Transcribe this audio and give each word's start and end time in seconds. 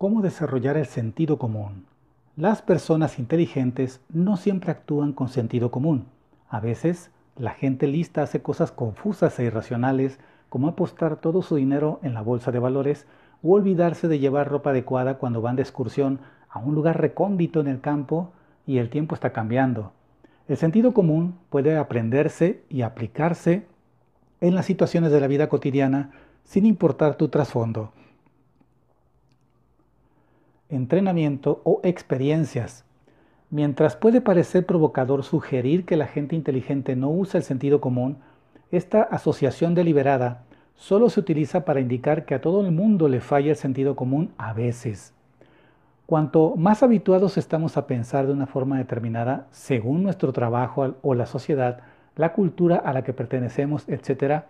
¿Cómo 0.00 0.22
desarrollar 0.22 0.78
el 0.78 0.86
sentido 0.86 1.36
común? 1.36 1.84
Las 2.34 2.62
personas 2.62 3.18
inteligentes 3.18 4.00
no 4.08 4.38
siempre 4.38 4.70
actúan 4.70 5.12
con 5.12 5.28
sentido 5.28 5.70
común. 5.70 6.06
A 6.48 6.58
veces, 6.58 7.10
la 7.36 7.50
gente 7.50 7.86
lista 7.86 8.22
hace 8.22 8.40
cosas 8.40 8.72
confusas 8.72 9.38
e 9.38 9.44
irracionales, 9.44 10.18
como 10.48 10.68
apostar 10.68 11.16
todo 11.16 11.42
su 11.42 11.56
dinero 11.56 12.00
en 12.02 12.14
la 12.14 12.22
bolsa 12.22 12.50
de 12.50 12.58
valores 12.58 13.06
o 13.42 13.52
olvidarse 13.52 14.08
de 14.08 14.18
llevar 14.18 14.48
ropa 14.48 14.70
adecuada 14.70 15.18
cuando 15.18 15.42
van 15.42 15.56
de 15.56 15.62
excursión 15.64 16.20
a 16.48 16.60
un 16.60 16.74
lugar 16.74 16.98
recóndito 16.98 17.60
en 17.60 17.66
el 17.66 17.82
campo 17.82 18.32
y 18.66 18.78
el 18.78 18.88
tiempo 18.88 19.14
está 19.14 19.34
cambiando. 19.34 19.92
El 20.48 20.56
sentido 20.56 20.94
común 20.94 21.34
puede 21.50 21.76
aprenderse 21.76 22.62
y 22.70 22.80
aplicarse 22.80 23.66
en 24.40 24.54
las 24.54 24.64
situaciones 24.64 25.12
de 25.12 25.20
la 25.20 25.26
vida 25.26 25.50
cotidiana 25.50 26.12
sin 26.42 26.64
importar 26.64 27.16
tu 27.16 27.28
trasfondo 27.28 27.92
entrenamiento 30.70 31.60
o 31.64 31.80
experiencias. 31.82 32.84
Mientras 33.50 33.96
puede 33.96 34.20
parecer 34.20 34.64
provocador 34.64 35.24
sugerir 35.24 35.84
que 35.84 35.96
la 35.96 36.06
gente 36.06 36.36
inteligente 36.36 36.94
no 36.96 37.10
usa 37.10 37.38
el 37.38 37.44
sentido 37.44 37.80
común, 37.80 38.18
esta 38.70 39.02
asociación 39.02 39.74
deliberada 39.74 40.44
solo 40.76 41.10
se 41.10 41.20
utiliza 41.20 41.64
para 41.64 41.80
indicar 41.80 42.24
que 42.24 42.34
a 42.34 42.40
todo 42.40 42.64
el 42.64 42.70
mundo 42.70 43.08
le 43.08 43.20
falla 43.20 43.50
el 43.50 43.56
sentido 43.56 43.96
común 43.96 44.30
a 44.38 44.52
veces. 44.52 45.12
Cuanto 46.06 46.56
más 46.56 46.82
habituados 46.82 47.36
estamos 47.36 47.76
a 47.76 47.86
pensar 47.86 48.26
de 48.26 48.32
una 48.32 48.46
forma 48.46 48.78
determinada, 48.78 49.46
según 49.50 50.02
nuestro 50.02 50.32
trabajo 50.32 50.94
o 51.02 51.14
la 51.14 51.26
sociedad, 51.26 51.80
la 52.16 52.32
cultura 52.32 52.76
a 52.76 52.92
la 52.92 53.04
que 53.04 53.12
pertenecemos, 53.12 53.88
etc., 53.88 54.42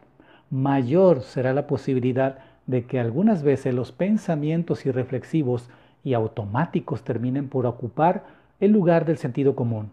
mayor 0.51 1.23
será 1.23 1.53
la 1.53 1.67
posibilidad 1.67 2.39
de 2.67 2.85
que 2.85 3.01
algunas 3.01 3.43
veces 3.43 3.75
los 3.75 3.93
pensamientos 3.93 4.87
irreflexivos 4.87 5.69
y 6.05 6.15
automáticos 6.15 7.03
terminen 7.03 7.49
por 7.49 7.67
ocupar 7.67 8.25
el 8.61 8.73
lugar 8.73 9.05
del 9.05 9.19
sentido 9.19 9.55
común. 9.55 9.91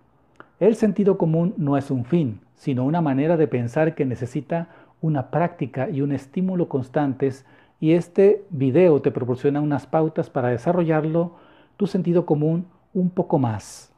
El 0.60 0.76
sentido 0.76 1.18
común 1.18 1.54
no 1.58 1.78
es 1.78 1.92
un 1.92 2.06
fin, 2.06 2.42
sino 2.56 2.86
una 2.86 3.02
manera 3.02 3.38
de 3.38 3.48
pensar 3.48 3.96
que 3.96 4.06
necesita 4.06 4.70
una 5.02 5.30
práctica 5.30 5.90
y 5.90 6.02
un 6.02 6.12
estímulo 6.12 6.68
constantes 6.68 7.46
y 7.80 7.92
este 7.94 8.46
video 8.50 9.02
te 9.02 9.12
proporciona 9.12 9.62
unas 9.62 9.86
pautas 9.86 10.30
para 10.30 10.50
desarrollarlo 10.50 11.36
tu 11.78 11.86
sentido 11.86 12.26
común 12.26 12.66
un 12.94 13.10
poco 13.12 13.38
más. 13.38 13.92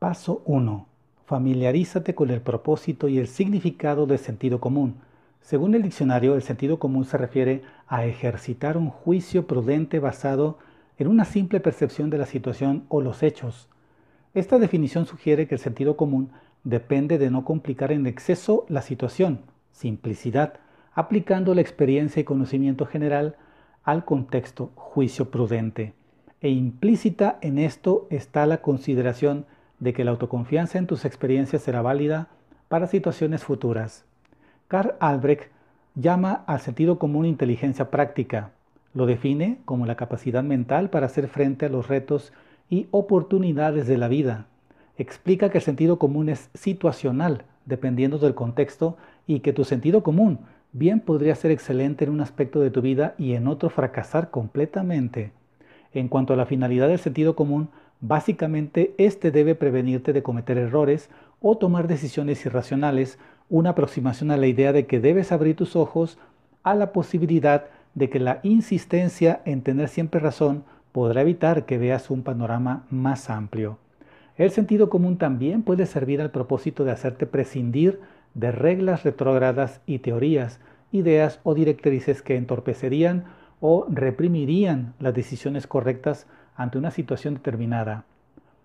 Paso 0.00 0.42
1. 0.46 0.86
Familiarízate 1.26 2.16
con 2.16 2.30
el 2.30 2.40
propósito 2.40 3.06
y 3.06 3.18
el 3.18 3.28
significado 3.28 4.06
del 4.06 4.18
sentido 4.18 4.60
común. 4.60 4.96
Según 5.40 5.74
el 5.74 5.82
diccionario, 5.82 6.34
el 6.34 6.42
sentido 6.42 6.80
común 6.80 7.04
se 7.04 7.16
refiere 7.16 7.62
a 7.92 8.06
ejercitar 8.06 8.78
un 8.78 8.88
juicio 8.88 9.46
prudente 9.46 9.98
basado 9.98 10.56
en 10.96 11.08
una 11.08 11.26
simple 11.26 11.60
percepción 11.60 12.08
de 12.08 12.16
la 12.16 12.24
situación 12.24 12.86
o 12.88 13.02
los 13.02 13.22
hechos. 13.22 13.68
Esta 14.32 14.58
definición 14.58 15.04
sugiere 15.04 15.46
que 15.46 15.56
el 15.56 15.60
sentido 15.60 15.94
común 15.94 16.30
depende 16.64 17.18
de 17.18 17.30
no 17.30 17.44
complicar 17.44 17.92
en 17.92 18.06
exceso 18.06 18.64
la 18.70 18.80
situación, 18.80 19.40
simplicidad, 19.72 20.54
aplicando 20.94 21.54
la 21.54 21.60
experiencia 21.60 22.20
y 22.20 22.24
conocimiento 22.24 22.86
general 22.86 23.36
al 23.84 24.06
contexto 24.06 24.70
juicio 24.74 25.30
prudente. 25.30 25.92
E 26.40 26.48
implícita 26.48 27.36
en 27.42 27.58
esto 27.58 28.06
está 28.08 28.46
la 28.46 28.62
consideración 28.62 29.44
de 29.80 29.92
que 29.92 30.04
la 30.04 30.12
autoconfianza 30.12 30.78
en 30.78 30.86
tus 30.86 31.04
experiencias 31.04 31.60
será 31.60 31.82
válida 31.82 32.28
para 32.68 32.86
situaciones 32.86 33.44
futuras. 33.44 34.06
Karl 34.68 34.94
Albrecht 34.98 35.51
llama 35.94 36.44
al 36.46 36.60
sentido 36.60 36.98
común 36.98 37.26
inteligencia 37.26 37.90
práctica. 37.90 38.50
Lo 38.94 39.06
define 39.06 39.58
como 39.64 39.86
la 39.86 39.96
capacidad 39.96 40.42
mental 40.42 40.90
para 40.90 41.06
hacer 41.06 41.28
frente 41.28 41.66
a 41.66 41.68
los 41.68 41.88
retos 41.88 42.32
y 42.70 42.86
oportunidades 42.90 43.86
de 43.86 43.98
la 43.98 44.08
vida. 44.08 44.46
Explica 44.96 45.50
que 45.50 45.58
el 45.58 45.64
sentido 45.64 45.98
común 45.98 46.28
es 46.28 46.50
situacional, 46.54 47.44
dependiendo 47.66 48.18
del 48.18 48.34
contexto, 48.34 48.96
y 49.26 49.40
que 49.40 49.52
tu 49.52 49.64
sentido 49.64 50.02
común 50.02 50.40
bien 50.72 51.00
podría 51.00 51.34
ser 51.34 51.50
excelente 51.50 52.04
en 52.04 52.10
un 52.10 52.20
aspecto 52.20 52.60
de 52.60 52.70
tu 52.70 52.80
vida 52.80 53.14
y 53.18 53.34
en 53.34 53.46
otro 53.46 53.70
fracasar 53.70 54.30
completamente. 54.30 55.32
En 55.92 56.08
cuanto 56.08 56.32
a 56.32 56.36
la 56.36 56.46
finalidad 56.46 56.88
del 56.88 56.98
sentido 56.98 57.36
común, 57.36 57.68
básicamente 58.00 58.94
este 58.98 59.30
debe 59.30 59.54
prevenirte 59.54 60.12
de 60.12 60.22
cometer 60.22 60.58
errores 60.58 61.10
o 61.40 61.56
tomar 61.58 61.88
decisiones 61.88 62.44
irracionales 62.46 63.18
una 63.52 63.70
aproximación 63.70 64.30
a 64.30 64.38
la 64.38 64.46
idea 64.46 64.72
de 64.72 64.86
que 64.86 64.98
debes 64.98 65.30
abrir 65.30 65.56
tus 65.56 65.76
ojos 65.76 66.16
a 66.62 66.74
la 66.74 66.90
posibilidad 66.90 67.66
de 67.94 68.08
que 68.08 68.18
la 68.18 68.40
insistencia 68.42 69.42
en 69.44 69.60
tener 69.60 69.90
siempre 69.90 70.20
razón 70.20 70.64
podrá 70.90 71.20
evitar 71.20 71.66
que 71.66 71.76
veas 71.76 72.08
un 72.08 72.22
panorama 72.22 72.86
más 72.88 73.28
amplio. 73.28 73.76
El 74.38 74.52
sentido 74.52 74.88
común 74.88 75.18
también 75.18 75.62
puede 75.64 75.84
servir 75.84 76.22
al 76.22 76.30
propósito 76.30 76.84
de 76.84 76.92
hacerte 76.92 77.26
prescindir 77.26 78.00
de 78.32 78.52
reglas 78.52 79.02
retrógradas 79.02 79.82
y 79.84 79.98
teorías, 79.98 80.58
ideas 80.90 81.38
o 81.42 81.52
directrices 81.52 82.22
que 82.22 82.36
entorpecerían 82.36 83.24
o 83.60 83.84
reprimirían 83.90 84.94
las 84.98 85.12
decisiones 85.12 85.66
correctas 85.66 86.26
ante 86.56 86.78
una 86.78 86.90
situación 86.90 87.34
determinada. 87.34 88.06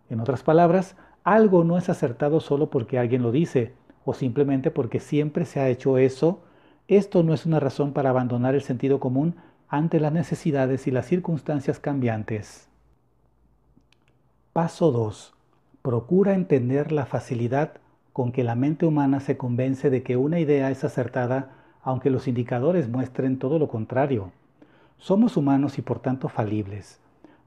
En 0.09 0.21
otras 0.21 0.43
palabras, 0.43 0.95
algo 1.25 1.65
no 1.65 1.77
es 1.77 1.89
acertado 1.89 2.39
solo 2.39 2.69
porque 2.69 2.97
alguien 2.97 3.21
lo 3.21 3.33
dice, 3.33 3.73
o 4.07 4.13
simplemente 4.13 4.71
porque 4.71 5.01
siempre 5.01 5.43
se 5.43 5.59
ha 5.59 5.67
hecho 5.67 5.97
eso, 5.97 6.39
esto 6.87 7.23
no 7.23 7.33
es 7.33 7.45
una 7.45 7.59
razón 7.59 7.91
para 7.91 8.09
abandonar 8.09 8.55
el 8.55 8.61
sentido 8.61 9.01
común 9.01 9.35
ante 9.67 9.99
las 9.99 10.13
necesidades 10.13 10.87
y 10.87 10.91
las 10.91 11.07
circunstancias 11.07 11.81
cambiantes. 11.81 12.69
Paso 14.53 14.93
2. 14.93 15.33
Procura 15.81 16.35
entender 16.35 16.93
la 16.93 17.05
facilidad 17.05 17.73
con 18.13 18.31
que 18.31 18.45
la 18.45 18.55
mente 18.55 18.85
humana 18.85 19.19
se 19.19 19.35
convence 19.35 19.89
de 19.89 20.03
que 20.03 20.15
una 20.15 20.39
idea 20.39 20.71
es 20.71 20.85
acertada 20.85 21.51
aunque 21.83 22.09
los 22.09 22.29
indicadores 22.29 22.87
muestren 22.87 23.37
todo 23.37 23.59
lo 23.59 23.67
contrario. 23.67 24.31
Somos 24.97 25.35
humanos 25.35 25.77
y 25.79 25.81
por 25.81 25.99
tanto 25.99 26.29
falibles. 26.29 27.01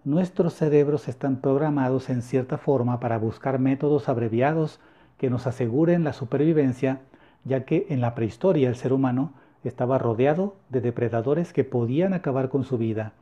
Nuestros 0.04 0.52
cerebros 0.52 1.08
están 1.08 1.36
programados 1.36 2.10
en 2.10 2.20
cierta 2.20 2.58
forma 2.58 3.00
para 3.00 3.16
buscar 3.16 3.58
métodos 3.58 4.10
abreviados 4.10 4.78
que 5.20 5.28
nos 5.28 5.46
aseguren 5.46 6.02
la 6.02 6.14
supervivencia, 6.14 7.02
ya 7.44 7.66
que 7.66 7.86
en 7.90 8.00
la 8.00 8.14
prehistoria 8.14 8.70
el 8.70 8.74
ser 8.74 8.94
humano 8.94 9.34
estaba 9.64 9.98
rodeado 9.98 10.56
de 10.70 10.80
depredadores 10.80 11.52
que 11.52 11.62
podían 11.62 12.14
acabar 12.14 12.48
con 12.48 12.64
su 12.64 12.78
vida. 12.78 13.12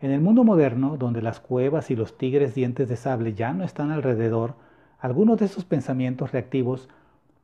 En 0.00 0.10
el 0.10 0.20
mundo 0.20 0.42
moderno, 0.42 0.96
donde 0.96 1.22
las 1.22 1.38
cuevas 1.38 1.92
y 1.92 1.94
los 1.94 2.18
tigres 2.18 2.56
dientes 2.56 2.88
de 2.88 2.96
sable 2.96 3.34
ya 3.34 3.52
no 3.52 3.62
están 3.62 3.92
alrededor, 3.92 4.54
algunos 4.98 5.38
de 5.38 5.44
esos 5.44 5.64
pensamientos 5.64 6.32
reactivos 6.32 6.88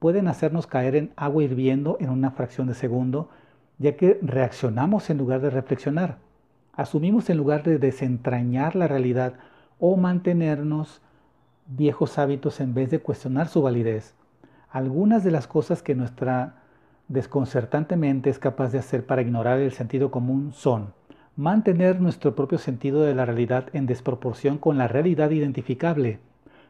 pueden 0.01 0.27
hacernos 0.27 0.67
caer 0.67 0.97
en 0.97 1.13
agua 1.15 1.45
hirviendo 1.45 1.97
en 2.01 2.11
una 2.11 2.33
fracción 2.33 2.67
de 2.67 2.75
segundo, 2.75 3.29
ya 3.79 3.97
que 3.97 4.19
reaccionamos 4.23 5.09
en 5.09 5.19
lugar 5.19 5.41
de 5.41 5.51
reflexionar. 5.51 6.19
Asumimos 6.73 7.31
en 7.31 7.37
lugar 7.37 7.63
de 7.63 7.79
desentrañar 7.79 8.75
la 8.75 8.89
realidad 8.89 9.35
o 9.79 9.97
mantenernos 9.97 11.01
viejos 11.71 12.19
hábitos 12.19 12.61
en 12.61 12.75
vez 12.75 12.91
de 12.91 12.99
cuestionar 12.99 13.49
su 13.49 13.63
validez. 13.63 14.15
Algunas 14.71 15.25
de 15.25 15.31
las 15.31 15.47
cosas 15.47 15.83
que 15.83 15.95
nuestra 15.95 16.63
desconcertantemente 17.09 18.31
es 18.31 18.39
capaz 18.39 18.71
de 18.73 18.79
hacer 18.79 19.07
para 19.07 19.23
ignorar 19.23 19.59
el 19.59 19.73
sentido 19.73 20.11
común 20.11 20.53
son 20.53 20.93
mantener 21.37 22.01
nuestro 22.01 22.35
propio 22.35 22.59
sentido 22.59 23.03
de 23.03 23.15
la 23.15 23.25
realidad 23.25 23.67
en 23.73 23.87
desproporción 23.87 24.59
con 24.59 24.79
la 24.79 24.89
realidad 24.89 25.31
identificable, 25.31 26.19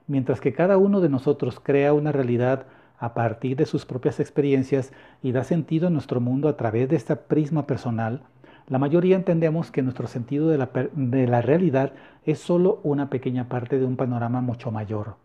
mientras 0.06 0.41
que 0.41 0.53
cada 0.53 0.78
uno 0.78 1.00
de 1.00 1.09
nosotros 1.09 1.61
crea 1.61 1.93
una 1.93 2.12
realidad 2.12 2.67
a 2.99 3.15
partir 3.15 3.56
de 3.56 3.67
sus 3.67 3.87
propias 3.87 4.21
experiencias 4.21 4.93
y 5.22 5.32
da 5.32 5.44
sentido 5.44 5.88
a 5.88 5.91
nuestro 5.91 6.21
mundo 6.21 6.49
a 6.49 6.56
través 6.56 6.88
de 6.88 6.97
esta 6.97 7.17
prisma 7.17 7.67
personal, 7.67 8.23
la 8.70 8.78
mayoría 8.78 9.17
entendemos 9.17 9.72
que 9.72 9.82
nuestro 9.82 10.06
sentido 10.06 10.49
de 10.49 10.56
la, 10.56 11.43
realidad 11.43 11.93
es 12.25 12.38
solo 12.38 12.78
una 12.84 13.11
pequeña 13.11 13.49
parte 13.49 13.81
de 13.81 13.84
un 13.84 13.96
panorama 13.96 14.40
mucho 14.43 14.70
mayor. 14.70 15.17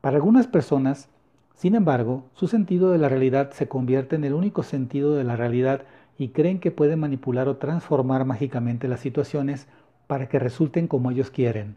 Para 0.00 0.16
algunas 0.16 0.48
personas, 0.48 1.08
sin 1.54 1.76
embargo, 1.76 2.24
su 2.34 2.48
sentido 2.48 2.90
de 2.90 2.98
la 2.98 3.08
realidad 3.08 3.52
se 3.52 3.68
convierte 3.68 4.16
en 4.16 4.24
el 4.24 4.34
único 4.34 4.64
sentido 4.64 5.14
de 5.14 5.22
la 5.22 5.36
realidad 5.36 5.82
y 6.18 6.30
creen 6.30 6.58
que 6.58 6.72
pueden 6.72 6.98
manipular 6.98 7.46
o 7.46 7.58
transformar 7.58 8.24
mágicamente 8.24 8.88
las 8.88 8.98
situaciones 8.98 9.68
para 10.08 10.28
que 10.28 10.40
resulten 10.40 10.88
como 10.88 11.12
ellos 11.12 11.30
quieren. 11.30 11.76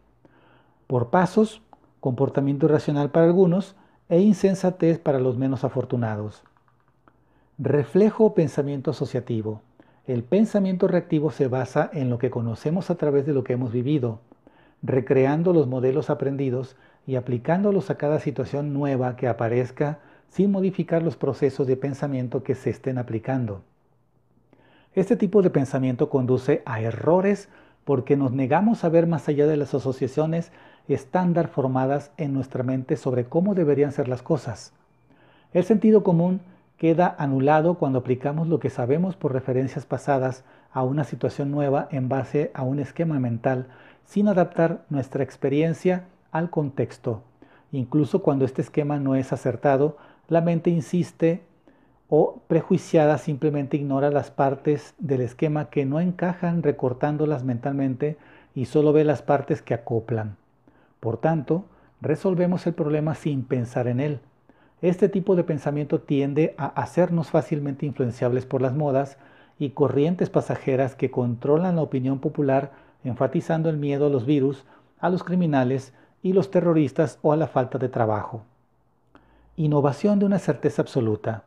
Por 0.88 1.12
pasos, 1.12 1.62
comportamiento 2.00 2.66
irracional 2.66 3.12
para 3.12 3.27
algunos 3.27 3.75
e 4.09 4.19
insensatez 4.19 4.98
para 4.98 5.19
los 5.19 5.38
menos 5.38 5.63
afortunados. 5.63 6.42
Reflejo 7.59 8.25
o 8.25 8.33
pensamiento 8.33 8.89
asociativo. 8.89 9.62
El 10.06 10.24
pensamiento 10.24 10.90
reactivo 10.90 11.32
se 11.32 11.48
basa 11.48 11.90
en 11.94 12.10
lo 12.10 12.18
que 12.18 12.30
conocemos 12.30 12.90
a 12.90 12.96
través 12.96 13.26
de 13.26 13.32
lo 13.32 13.46
que 13.46 13.54
hemos 13.54 13.72
vivido, 13.72 14.20
recreando 14.82 15.54
los 15.54 15.66
modelos 15.68 16.10
aprendidos 16.10 16.76
y 17.08 17.16
aplicándolos 17.16 17.90
a 17.90 17.96
cada 17.96 18.20
situación 18.20 18.74
nueva 18.74 19.16
que 19.16 19.30
aparezca 19.30 20.00
sin 20.28 20.52
modificar 20.52 21.04
los 21.04 21.16
procesos 21.16 21.68
de 21.68 21.78
pensamiento 21.78 22.44
que 22.44 22.54
se 22.54 22.70
estén 22.70 22.98
aplicando. 22.98 23.62
Este 24.94 25.16
tipo 25.16 25.42
de 25.42 25.50
pensamiento 25.50 26.10
conduce 26.10 26.64
a 26.66 26.82
errores 26.82 27.48
porque 27.86 28.18
nos 28.18 28.34
negamos 28.34 28.84
a 28.84 28.90
ver 28.90 29.08
más 29.08 29.30
allá 29.30 29.48
de 29.48 29.56
las 29.56 29.74
asociaciones 29.74 30.52
estándar 30.90 31.48
formadas 31.48 32.12
en 32.18 32.34
nuestra 32.34 32.64
mente 32.64 32.98
sobre 32.98 33.24
cómo 33.24 33.56
deberían 33.56 33.94
ser 33.94 34.10
las 34.10 34.22
cosas. 34.22 34.74
El 35.54 35.64
sentido 35.64 36.04
común 36.04 36.42
queda 36.83 37.15
anulado 37.18 37.75
cuando 37.75 38.00
aplicamos 38.00 38.50
lo 38.50 38.59
que 38.59 38.69
sabemos 38.69 39.15
por 39.15 39.31
referencias 39.31 39.85
pasadas 39.85 40.44
a 40.74 40.83
una 40.83 41.06
situación 41.06 41.50
nueva 41.50 41.88
en 41.91 42.09
base 42.09 42.51
a 42.53 42.63
un 42.63 42.77
esquema 42.81 43.21
mental 43.21 43.68
sin 44.03 44.27
adaptar 44.27 44.83
nuestra 44.89 45.24
experiencia 45.24 46.09
al 46.33 46.50
contexto. 46.50 47.21
Incluso 47.71 48.21
cuando 48.21 48.44
este 48.44 48.62
esquema 48.62 49.00
no 49.00 49.15
es 49.15 49.31
acertado, 49.31 49.95
la 50.27 50.41
mente 50.41 50.71
insiste 50.71 51.44
o 52.09 52.41
prejuiciada 52.47 53.18
simplemente 53.18 53.77
ignora 53.77 54.12
las 54.12 54.30
partes 54.30 54.94
del 54.97 55.21
esquema 55.21 55.69
que 55.69 55.85
no 55.85 56.01
encajan 56.01 56.63
recortándolas 56.63 57.45
mentalmente 57.45 58.18
y 58.56 58.65
solo 58.65 58.91
ve 58.91 59.06
las 59.06 59.21
partes 59.21 59.62
que 59.62 59.74
acoplan. 59.74 60.35
Por 61.00 61.15
tanto, 61.15 61.63
resolvemos 62.01 62.68
el 62.68 62.74
problema 62.74 63.15
sin 63.15 63.45
pensar 63.45 63.88
en 63.88 64.01
él. 64.01 64.19
Este 64.83 65.07
tipo 65.07 65.38
de 65.38 65.45
pensamiento 65.45 66.01
tiende 66.01 66.56
a 66.57 66.65
hacernos 66.65 67.30
fácilmente 67.30 67.85
influenciables 67.85 68.45
por 68.45 68.62
las 68.62 68.74
modas 68.74 69.18
y 69.57 69.69
corrientes 69.69 70.30
pasajeras 70.30 70.94
que 70.94 71.09
controlan 71.09 71.77
la 71.77 71.81
opinión 71.81 72.19
popular 72.19 72.74
enfatizando 73.06 73.69
el 73.69 73.77
miedo 73.77 74.07
a 74.07 74.09
los 74.09 74.25
virus, 74.25 74.65
a 75.00 75.09
los 75.09 75.24
criminales 75.24 75.94
y 76.21 76.33
los 76.33 76.51
terroristas 76.51 77.18
o 77.21 77.31
a 77.31 77.38
la 77.38 77.47
falta 77.47 77.77
de 77.77 77.88
trabajo. 77.88 78.41
Innovación 79.56 80.19
de 80.19 80.25
una 80.25 80.38
certeza 80.38 80.81
absoluta. 80.81 81.44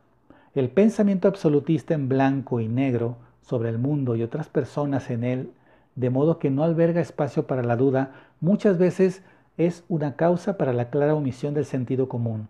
El 0.54 0.70
pensamiento 0.70 1.28
absolutista 1.28 1.92
en 1.92 2.08
blanco 2.08 2.60
y 2.60 2.68
negro 2.68 3.16
sobre 3.42 3.68
el 3.68 3.76
mundo 3.76 4.16
y 4.16 4.22
otras 4.22 4.48
personas 4.48 5.10
en 5.10 5.24
él, 5.24 5.50
de 5.94 6.08
modo 6.08 6.38
que 6.38 6.48
no 6.48 6.64
alberga 6.64 7.02
espacio 7.02 7.46
para 7.46 7.62
la 7.62 7.76
duda, 7.76 8.12
muchas 8.40 8.78
veces 8.78 9.22
es 9.58 9.84
una 9.90 10.16
causa 10.16 10.56
para 10.56 10.72
la 10.72 10.88
clara 10.88 11.14
omisión 11.14 11.52
del 11.52 11.66
sentido 11.66 12.08
común. 12.08 12.48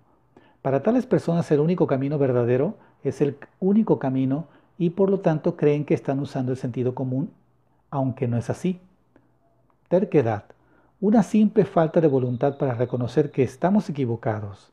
Para 0.66 0.82
tales 0.82 1.06
personas 1.06 1.48
el 1.52 1.60
único 1.60 1.86
camino 1.86 2.18
verdadero 2.18 2.74
es 3.04 3.20
el 3.20 3.36
único 3.60 4.00
camino 4.00 4.48
y 4.78 4.90
por 4.90 5.10
lo 5.10 5.20
tanto 5.20 5.56
creen 5.56 5.84
que 5.84 5.94
están 5.94 6.18
usando 6.18 6.50
el 6.50 6.58
sentido 6.58 6.92
común, 6.92 7.30
aunque 7.88 8.26
no 8.26 8.36
es 8.36 8.50
así. 8.50 8.80
Terquedad. 9.86 10.42
Una 11.00 11.22
simple 11.22 11.66
falta 11.66 12.00
de 12.00 12.08
voluntad 12.08 12.58
para 12.58 12.74
reconocer 12.74 13.30
que 13.30 13.44
estamos 13.44 13.88
equivocados. 13.88 14.72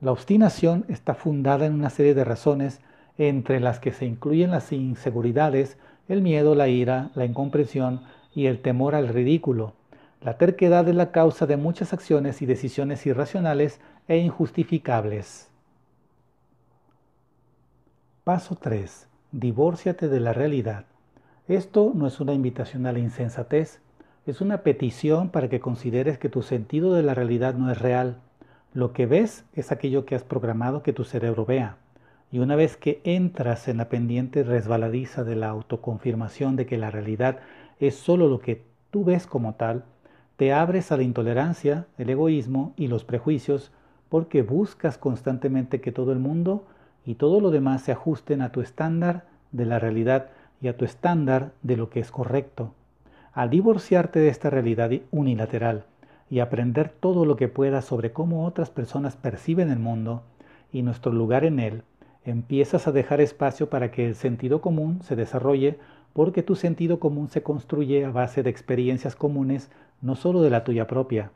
La 0.00 0.12
obstinación 0.12 0.84
está 0.86 1.14
fundada 1.14 1.66
en 1.66 1.74
una 1.74 1.90
serie 1.90 2.14
de 2.14 2.22
razones 2.22 2.80
entre 3.18 3.58
las 3.58 3.80
que 3.80 3.90
se 3.90 4.06
incluyen 4.06 4.52
las 4.52 4.70
inseguridades, 4.70 5.76
el 6.06 6.22
miedo, 6.22 6.54
la 6.54 6.68
ira, 6.68 7.10
la 7.16 7.24
incomprensión 7.24 8.02
y 8.32 8.46
el 8.46 8.62
temor 8.62 8.94
al 8.94 9.08
ridículo. 9.08 9.72
La 10.20 10.38
terquedad 10.38 10.88
es 10.88 10.94
la 10.94 11.10
causa 11.10 11.46
de 11.46 11.56
muchas 11.56 11.92
acciones 11.92 12.42
y 12.42 12.46
decisiones 12.46 13.04
irracionales 13.06 13.80
e 14.12 14.18
injustificables. 14.18 15.48
Paso 18.24 18.56
3. 18.56 19.08
Divórciate 19.32 20.10
de 20.10 20.20
la 20.20 20.34
realidad. 20.34 20.84
Esto 21.48 21.92
no 21.94 22.06
es 22.06 22.20
una 22.20 22.34
invitación 22.34 22.84
a 22.84 22.92
la 22.92 22.98
insensatez, 22.98 23.80
es 24.26 24.42
una 24.42 24.58
petición 24.58 25.30
para 25.30 25.48
que 25.48 25.60
consideres 25.60 26.18
que 26.18 26.28
tu 26.28 26.42
sentido 26.42 26.92
de 26.92 27.02
la 27.02 27.14
realidad 27.14 27.54
no 27.54 27.72
es 27.72 27.78
real. 27.80 28.18
Lo 28.74 28.92
que 28.92 29.06
ves 29.06 29.46
es 29.54 29.72
aquello 29.72 30.04
que 30.04 30.14
has 30.14 30.24
programado 30.24 30.82
que 30.82 30.92
tu 30.92 31.04
cerebro 31.04 31.46
vea. 31.46 31.78
Y 32.30 32.40
una 32.40 32.54
vez 32.54 32.76
que 32.76 33.00
entras 33.04 33.66
en 33.66 33.78
la 33.78 33.88
pendiente 33.88 34.42
resbaladiza 34.42 35.24
de 35.24 35.36
la 35.36 35.48
autoconfirmación 35.48 36.54
de 36.56 36.66
que 36.66 36.76
la 36.76 36.90
realidad 36.90 37.38
es 37.80 37.94
solo 37.94 38.28
lo 38.28 38.40
que 38.40 38.62
tú 38.90 39.04
ves 39.04 39.26
como 39.26 39.54
tal, 39.54 39.84
te 40.36 40.52
abres 40.52 40.92
a 40.92 40.98
la 40.98 41.02
intolerancia, 41.02 41.86
el 41.96 42.10
egoísmo 42.10 42.74
y 42.76 42.88
los 42.88 43.04
prejuicios 43.04 43.72
porque 44.12 44.42
buscas 44.42 44.98
constantemente 44.98 45.80
que 45.80 45.90
todo 45.90 46.12
el 46.12 46.18
mundo 46.18 46.66
y 47.06 47.14
todo 47.14 47.40
lo 47.40 47.50
demás 47.50 47.80
se 47.80 47.92
ajusten 47.92 48.42
a 48.42 48.52
tu 48.52 48.60
estándar 48.60 49.24
de 49.52 49.64
la 49.64 49.78
realidad 49.78 50.26
y 50.60 50.68
a 50.68 50.76
tu 50.76 50.84
estándar 50.84 51.52
de 51.62 51.78
lo 51.78 51.88
que 51.88 52.00
es 52.00 52.10
correcto. 52.10 52.74
Al 53.32 53.48
divorciarte 53.48 54.18
de 54.18 54.28
esta 54.28 54.50
realidad 54.50 54.90
unilateral 55.12 55.84
y 56.28 56.40
aprender 56.40 56.90
todo 56.90 57.24
lo 57.24 57.36
que 57.36 57.48
puedas 57.48 57.86
sobre 57.86 58.12
cómo 58.12 58.44
otras 58.44 58.68
personas 58.68 59.16
perciben 59.16 59.70
el 59.70 59.78
mundo 59.78 60.24
y 60.74 60.82
nuestro 60.82 61.10
lugar 61.10 61.46
en 61.46 61.58
él, 61.58 61.82
empiezas 62.26 62.86
a 62.86 62.92
dejar 62.92 63.22
espacio 63.22 63.70
para 63.70 63.90
que 63.90 64.06
el 64.06 64.14
sentido 64.14 64.60
común 64.60 65.00
se 65.04 65.16
desarrolle 65.16 65.78
porque 66.12 66.42
tu 66.42 66.54
sentido 66.54 67.00
común 67.00 67.30
se 67.30 67.42
construye 67.42 68.04
a 68.04 68.10
base 68.10 68.42
de 68.42 68.50
experiencias 68.50 69.16
comunes, 69.16 69.70
no 70.02 70.16
solo 70.16 70.42
de 70.42 70.50
la 70.50 70.64
tuya 70.64 70.86
propia. 70.86 71.30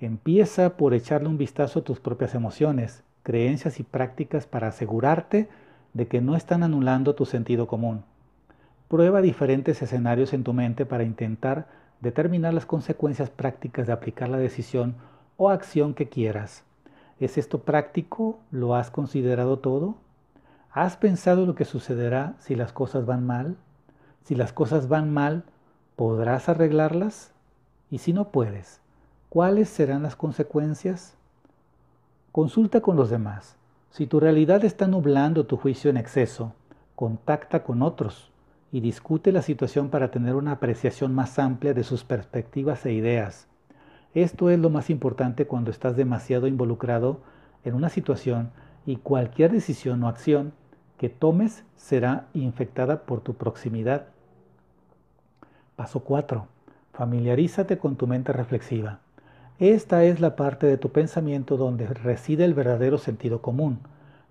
Empieza 0.00 0.78
por 0.78 0.94
echarle 0.94 1.28
un 1.28 1.36
vistazo 1.36 1.80
a 1.80 1.84
tus 1.84 2.00
propias 2.00 2.34
emociones, 2.34 3.02
creencias 3.22 3.80
y 3.80 3.82
prácticas 3.82 4.46
para 4.46 4.68
asegurarte 4.68 5.50
de 5.92 6.08
que 6.08 6.22
no 6.22 6.36
están 6.36 6.62
anulando 6.62 7.14
tu 7.14 7.26
sentido 7.26 7.66
común. 7.66 8.02
Prueba 8.88 9.20
diferentes 9.20 9.82
escenarios 9.82 10.32
en 10.32 10.42
tu 10.42 10.54
mente 10.54 10.86
para 10.86 11.04
intentar 11.04 11.66
determinar 12.00 12.54
las 12.54 12.64
consecuencias 12.64 13.28
prácticas 13.28 13.86
de 13.86 13.92
aplicar 13.92 14.30
la 14.30 14.38
decisión 14.38 14.94
o 15.36 15.50
acción 15.50 15.92
que 15.92 16.08
quieras. 16.08 16.64
¿Es 17.18 17.36
esto 17.36 17.58
práctico? 17.58 18.38
¿Lo 18.50 18.76
has 18.76 18.90
considerado 18.90 19.58
todo? 19.58 19.96
¿Has 20.72 20.96
pensado 20.96 21.44
lo 21.44 21.54
que 21.54 21.66
sucederá 21.66 22.36
si 22.38 22.54
las 22.54 22.72
cosas 22.72 23.04
van 23.04 23.26
mal? 23.26 23.56
Si 24.24 24.34
las 24.34 24.54
cosas 24.54 24.88
van 24.88 25.12
mal, 25.12 25.44
¿podrás 25.94 26.48
arreglarlas? 26.48 27.34
Y 27.90 27.98
si 27.98 28.14
no 28.14 28.30
puedes, 28.30 28.80
¿cuáles 29.30 29.68
serán 29.68 30.02
las 30.02 30.16
consecuencias? 30.16 31.16
Consulta 32.32 32.80
con 32.80 32.96
los 32.96 33.10
demás. 33.10 33.56
Si 33.90 34.06
tu 34.06 34.18
realidad 34.18 34.64
está 34.64 34.88
nublando 34.88 35.46
tu 35.46 35.56
juicio 35.56 35.88
en 35.88 35.96
exceso, 35.96 36.52
contacta 36.96 37.62
con 37.62 37.82
otros 37.82 38.32
y 38.72 38.80
discute 38.80 39.30
la 39.30 39.42
situación 39.42 39.88
para 39.88 40.10
tener 40.10 40.34
una 40.34 40.52
apreciación 40.52 41.14
más 41.14 41.38
amplia 41.38 41.74
de 41.74 41.84
sus 41.84 42.02
perspectivas 42.02 42.84
e 42.86 42.92
ideas. 42.92 43.46
Esto 44.14 44.50
es 44.50 44.58
lo 44.58 44.68
más 44.68 44.90
importante 44.90 45.46
cuando 45.46 45.70
estás 45.70 45.96
demasiado 45.96 46.48
involucrado 46.48 47.20
en 47.64 47.74
una 47.74 47.88
situación 47.88 48.50
y 48.84 48.96
cualquier 48.96 49.52
decisión 49.52 50.02
o 50.02 50.08
acción 50.08 50.52
que 50.98 51.08
tomes 51.08 51.62
será 51.76 52.26
infectada 52.34 53.02
por 53.02 53.20
tu 53.20 53.34
proximidad. 53.34 54.06
Paso 55.76 56.00
4. 56.00 56.48
Familiarízate 56.92 57.78
con 57.78 57.94
tu 57.94 58.08
mente 58.08 58.32
reflexiva. 58.32 58.98
Esta 59.60 60.04
es 60.04 60.20
la 60.20 60.36
parte 60.36 60.66
de 60.66 60.78
tu 60.78 60.88
pensamiento 60.88 61.58
donde 61.58 61.86
reside 61.86 62.46
el 62.46 62.54
verdadero 62.54 62.96
sentido 62.96 63.42
común, 63.42 63.80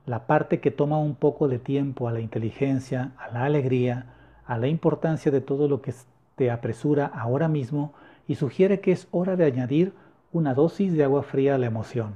la 0.08 0.26
parte 0.26 0.60
que 0.60 0.72
toma 0.72 0.98
un 0.98 1.14
poco 1.14 1.48
de 1.48 1.60
tiempo 1.60 2.08
a 2.08 2.12
la 2.12 2.20
inteligencia, 2.20 3.12
a 3.16 3.30
la 3.32 3.46
alegría, 3.46 4.08
a 4.48 4.58
la 4.58 4.66
importancia 4.66 5.32
de 5.32 5.40
todo 5.40 5.68
lo 5.68 5.84
que 5.84 5.94
te 6.36 6.50
apresura 6.50 7.06
ahora 7.06 7.48
mismo 7.48 7.94
y 8.28 8.36
sugiere 8.36 8.80
que 8.80 8.92
es 8.92 9.08
hora 9.12 9.36
de 9.36 9.46
añadir 9.46 9.94
una 10.34 10.56
dosis 10.56 10.94
de 10.94 11.04
agua 11.04 11.22
fría 11.22 11.54
a 11.54 11.58
la 11.60 11.68
emoción. 11.68 12.16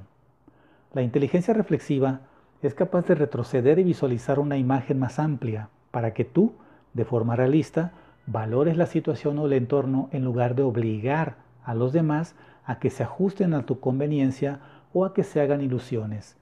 La 0.91 1.03
inteligencia 1.03 1.53
reflexiva 1.53 2.21
es 2.63 2.73
capaz 2.73 3.05
de 3.05 3.13
retroceder 3.13 3.77
y 3.77 3.83
visualizar 3.83 4.39
una 4.39 4.57
imagen 4.57 4.97
más 4.97 5.19
amplia 5.19 5.69
para 5.91 6.15
que 6.15 6.25
tú, 6.25 6.53
de 6.95 7.05
forma 7.05 7.35
realista, 7.35 7.91
valores 8.25 8.75
la 8.75 8.87
situación 8.87 9.37
o 9.37 9.45
el 9.45 9.53
entorno 9.53 10.09
en 10.11 10.23
lugar 10.23 10.55
de 10.55 10.63
obligar 10.63 11.35
a 11.63 11.75
los 11.75 11.93
demás 11.93 12.35
a 12.65 12.79
que 12.79 12.89
se 12.89 13.03
ajusten 13.03 13.53
a 13.53 13.65
tu 13.65 13.79
conveniencia 13.79 14.59
o 14.93 15.05
a 15.05 15.13
que 15.13 15.23
se 15.23 15.41
hagan 15.41 15.61
ilusiones. 15.61 16.35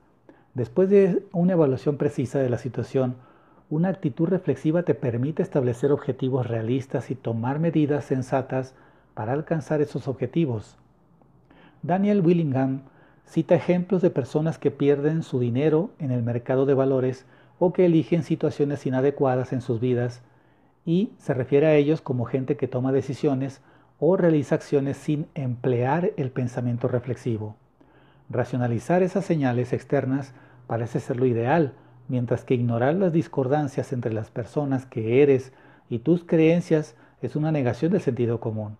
Después 0.53 0.89
de 0.89 1.25
una 1.31 1.53
evaluación 1.53 1.97
precisa 1.97 2.39
de 2.39 2.49
la 2.49 2.57
situación, 2.57 3.15
una 3.69 3.87
actitud 3.87 4.27
reflexiva 4.27 4.83
te 4.83 4.95
permite 4.95 5.41
establecer 5.41 5.91
objetivos 5.91 6.47
realistas 6.47 7.09
y 7.09 7.15
tomar 7.15 7.59
medidas 7.59 8.03
sensatas 8.03 8.75
para 9.13 9.31
alcanzar 9.31 9.81
esos 9.81 10.09
objetivos. 10.09 10.77
Daniel 11.81 12.21
Willingham 12.21 12.81
cita 13.25 13.55
ejemplos 13.55 14.01
de 14.01 14.09
personas 14.09 14.57
que 14.57 14.71
pierden 14.71 15.23
su 15.23 15.39
dinero 15.39 15.91
en 15.99 16.11
el 16.11 16.21
mercado 16.21 16.65
de 16.65 16.73
valores 16.73 17.25
o 17.59 17.71
que 17.71 17.85
eligen 17.85 18.23
situaciones 18.23 18.85
inadecuadas 18.85 19.53
en 19.53 19.61
sus 19.61 19.79
vidas 19.79 20.21
y 20.85 21.11
se 21.17 21.33
refiere 21.33 21.67
a 21.67 21.75
ellos 21.75 22.01
como 22.01 22.25
gente 22.25 22.57
que 22.57 22.67
toma 22.67 22.91
decisiones 22.91 23.61
o 24.03 24.17
realiza 24.17 24.55
acciones 24.55 24.97
sin 24.97 25.27
emplear 25.35 26.11
el 26.17 26.31
pensamiento 26.31 26.87
reflexivo. 26.87 27.55
Racionalizar 28.31 29.03
esas 29.03 29.23
señales 29.23 29.73
externas 29.73 30.33
parece 30.65 30.99
ser 30.99 31.17
lo 31.17 31.27
ideal, 31.27 31.73
mientras 32.07 32.43
que 32.43 32.55
ignorar 32.55 32.95
las 32.95 33.13
discordancias 33.13 33.93
entre 33.93 34.11
las 34.11 34.31
personas 34.31 34.87
que 34.87 35.21
eres 35.21 35.53
y 35.87 35.99
tus 35.99 36.23
creencias 36.23 36.95
es 37.21 37.35
una 37.35 37.51
negación 37.51 37.91
del 37.91 38.01
sentido 38.01 38.39
común. 38.39 38.75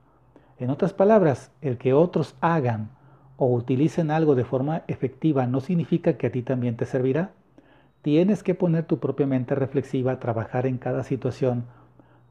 En 0.58 0.72
otras 0.72 0.92
palabras, 0.92 1.52
el 1.62 1.78
que 1.78 1.94
otros 1.94 2.36
hagan 2.42 2.90
o 3.38 3.46
utilicen 3.54 4.10
algo 4.10 4.34
de 4.34 4.44
forma 4.44 4.82
efectiva 4.88 5.46
no 5.46 5.62
significa 5.62 6.14
que 6.14 6.28
a 6.28 6.32
ti 6.32 6.42
también 6.42 6.78
te 6.78 6.88
servirá. 6.88 7.30
Tienes 8.02 8.42
que 8.42 8.56
poner 8.56 8.86
tu 8.86 8.98
propia 8.98 9.28
mente 9.28 9.54
reflexiva 9.54 10.14
a 10.14 10.20
trabajar 10.20 10.66
en 10.66 10.80
cada 10.80 11.04
situación 11.04 11.66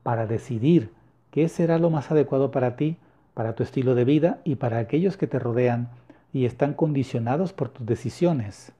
para 0.02 0.26
decidir 0.26 0.90
qué 1.30 1.48
será 1.48 1.78
lo 1.78 1.90
más 1.90 2.10
adecuado 2.10 2.50
para 2.50 2.76
ti, 2.76 2.96
para 3.34 3.54
tu 3.54 3.62
estilo 3.62 3.94
de 3.94 4.04
vida 4.04 4.40
y 4.44 4.56
para 4.56 4.78
aquellos 4.78 5.16
que 5.16 5.26
te 5.26 5.38
rodean 5.38 5.88
y 6.32 6.44
están 6.44 6.74
condicionados 6.74 7.52
por 7.52 7.68
tus 7.68 7.86
decisiones. 7.86 8.72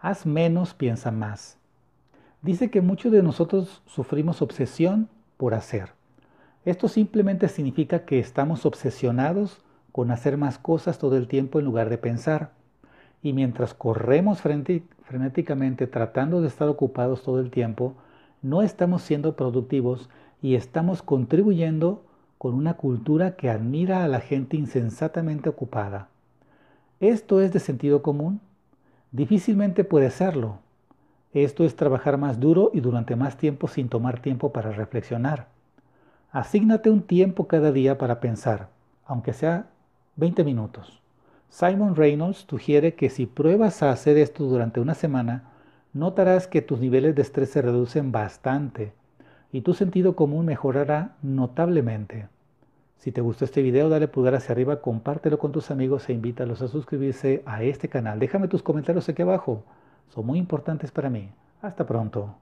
Haz 0.00 0.26
menos, 0.26 0.74
piensa 0.74 1.10
más. 1.10 1.58
Dice 2.42 2.70
que 2.70 2.80
muchos 2.80 3.12
de 3.12 3.22
nosotros 3.22 3.82
sufrimos 3.86 4.40
obsesión 4.40 5.08
por 5.36 5.54
hacer. 5.54 5.90
Esto 6.64 6.88
simplemente 6.88 7.48
significa 7.48 8.04
que 8.04 8.18
estamos 8.18 8.64
obsesionados 8.64 9.62
con 9.92 10.10
hacer 10.10 10.36
más 10.36 10.58
cosas 10.58 10.98
todo 10.98 11.16
el 11.16 11.28
tiempo 11.28 11.58
en 11.58 11.64
lugar 11.64 11.90
de 11.90 11.98
pensar. 11.98 12.52
Y 13.22 13.32
mientras 13.32 13.74
corremos 13.74 14.40
frenéticamente 14.40 15.86
tratando 15.86 16.40
de 16.40 16.48
estar 16.48 16.68
ocupados 16.68 17.22
todo 17.22 17.40
el 17.40 17.50
tiempo, 17.50 17.94
no 18.42 18.62
estamos 18.62 19.02
siendo 19.02 19.36
productivos 19.36 20.08
y 20.42 20.54
estamos 20.54 21.02
contribuyendo 21.02 22.02
con 22.38 22.54
una 22.54 22.74
cultura 22.74 23.36
que 23.36 23.50
admira 23.50 24.02
a 24.04 24.08
la 24.08 24.20
gente 24.20 24.56
insensatamente 24.56 25.48
ocupada. 25.48 26.08
¿Esto 26.98 27.40
es 27.40 27.52
de 27.52 27.60
sentido 27.60 28.02
común? 28.02 28.40
Difícilmente 29.12 29.84
puede 29.84 30.10
serlo. 30.10 30.58
Esto 31.32 31.64
es 31.64 31.76
trabajar 31.76 32.16
más 32.16 32.40
duro 32.40 32.70
y 32.72 32.80
durante 32.80 33.14
más 33.16 33.36
tiempo 33.36 33.68
sin 33.68 33.88
tomar 33.88 34.20
tiempo 34.20 34.52
para 34.52 34.72
reflexionar. 34.72 35.48
Asígnate 36.32 36.90
un 36.90 37.02
tiempo 37.02 37.46
cada 37.46 37.72
día 37.72 37.98
para 37.98 38.20
pensar, 38.20 38.68
aunque 39.04 39.32
sea 39.32 39.66
20 40.16 40.44
minutos. 40.44 41.02
Simon 41.50 41.96
Reynolds 41.96 42.46
sugiere 42.48 42.94
que 42.94 43.10
si 43.10 43.26
pruebas 43.26 43.82
a 43.82 43.90
hacer 43.90 44.16
esto 44.16 44.44
durante 44.44 44.80
una 44.80 44.94
semana, 44.94 45.50
notarás 45.92 46.46
que 46.46 46.62
tus 46.62 46.80
niveles 46.80 47.14
de 47.16 47.22
estrés 47.22 47.50
se 47.50 47.62
reducen 47.62 48.12
bastante 48.12 48.92
y 49.52 49.62
tu 49.62 49.74
sentido 49.74 50.14
común 50.14 50.46
mejorará 50.46 51.16
notablemente. 51.22 52.28
Si 52.98 53.12
te 53.12 53.20
gustó 53.20 53.44
este 53.44 53.62
video, 53.62 53.88
dale 53.88 54.08
pulgar 54.08 54.34
hacia 54.34 54.52
arriba, 54.52 54.80
compártelo 54.80 55.38
con 55.38 55.52
tus 55.52 55.70
amigos 55.70 56.08
e 56.08 56.12
invítalos 56.12 56.60
a 56.60 56.68
suscribirse 56.68 57.42
a 57.46 57.62
este 57.62 57.88
canal. 57.88 58.18
Déjame 58.18 58.48
tus 58.48 58.62
comentarios 58.62 59.08
aquí 59.08 59.22
abajo, 59.22 59.64
son 60.08 60.26
muy 60.26 60.38
importantes 60.38 60.90
para 60.90 61.08
mí. 61.08 61.30
Hasta 61.62 61.86
pronto. 61.86 62.34